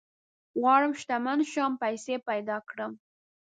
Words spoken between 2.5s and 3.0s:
کړم